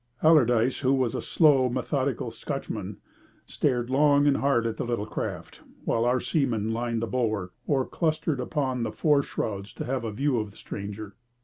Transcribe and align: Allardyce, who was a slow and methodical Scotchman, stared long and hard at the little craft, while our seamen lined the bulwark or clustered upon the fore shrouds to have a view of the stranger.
Allardyce, 0.23 0.79
who 0.79 0.93
was 0.93 1.13
a 1.13 1.21
slow 1.21 1.65
and 1.67 1.75
methodical 1.75 2.31
Scotchman, 2.31 2.97
stared 3.45 3.91
long 3.91 4.25
and 4.25 4.37
hard 4.37 4.65
at 4.65 4.77
the 4.77 4.83
little 4.83 5.05
craft, 5.05 5.59
while 5.85 6.05
our 6.05 6.19
seamen 6.19 6.73
lined 6.73 7.03
the 7.03 7.07
bulwark 7.07 7.53
or 7.67 7.85
clustered 7.85 8.39
upon 8.39 8.81
the 8.81 8.91
fore 8.91 9.21
shrouds 9.21 9.71
to 9.73 9.85
have 9.85 10.03
a 10.03 10.11
view 10.11 10.39
of 10.39 10.49
the 10.49 10.57
stranger. 10.57 11.13